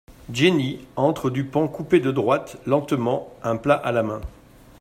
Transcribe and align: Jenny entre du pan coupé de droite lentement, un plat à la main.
Jenny 0.33 0.79
entre 0.95 1.29
du 1.29 1.43
pan 1.45 1.67
coupé 1.67 1.99
de 1.99 2.09
droite 2.09 2.57
lentement, 2.65 3.31
un 3.43 3.55
plat 3.55 3.75
à 3.75 3.91
la 3.91 4.01
main. 4.01 4.19